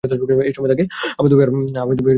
এ 0.03 0.07
সময় 0.53 0.69
তাঁকে 0.69 0.85
আবুধাবি 1.19 1.41
আর 1.43 1.49
মাল্টায় 1.51 1.87
যেতে 1.89 2.01
হবে। 2.01 2.09